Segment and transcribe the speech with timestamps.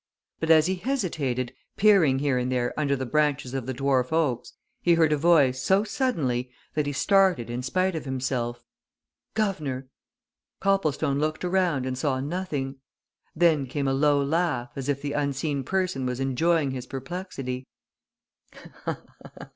[0.39, 4.53] But as he hesitated, peering here and there under the branches of the dwarf oaks,
[4.81, 8.63] he heard a voice, so suddenly, that he started in spite of himself.
[9.35, 9.89] "Guv'nor!"
[10.59, 12.77] Copplestone looked around and saw nothing.
[13.35, 17.67] Then came a low laugh, as if the unseen person was enjoying his perplexity.